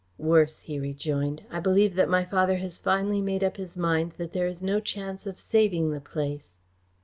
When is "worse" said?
0.17-0.61